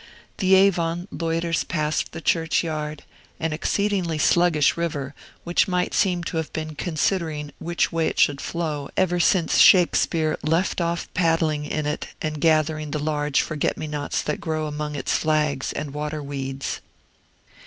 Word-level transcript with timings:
The 0.37 0.55
Avon 0.55 1.07
loiters 1.11 1.63
past 1.63 2.11
the 2.11 2.21
churchyard, 2.21 3.03
an 3.39 3.53
exceedingly 3.53 4.17
sluggish 4.17 4.75
river, 4.75 5.13
which 5.43 5.67
might 5.67 5.93
seem 5.93 6.23
to 6.23 6.37
have 6.37 6.51
been 6.53 6.73
considering 6.73 7.51
which 7.59 7.91
way 7.91 8.07
it 8.07 8.19
should 8.19 8.41
flow 8.41 8.89
ever 8.97 9.19
since 9.19 9.59
Shakespeare 9.59 10.39
left 10.41 10.81
off 10.81 11.07
paddling 11.13 11.65
in 11.65 11.85
it 11.85 12.07
and 12.19 12.41
gathering 12.41 12.89
the 12.89 12.97
large 12.97 13.41
forget 13.43 13.77
me 13.77 13.85
nots 13.85 14.23
that 14.23 14.41
grow 14.41 14.65
among 14.65 14.95
its 14.95 15.15
flags 15.15 15.71
and 15.71 15.93
water 15.93 16.23
weeds. 16.23 16.81